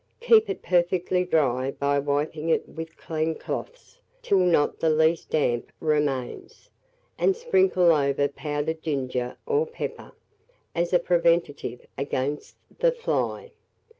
[0.19, 5.71] Keep it perfectly dry by wiping it with clean cloths till not the least damp
[5.79, 6.71] remains,
[7.19, 10.11] and sprinkle over powdered ginger or pepper,
[10.73, 13.51] as a preventative against the fly.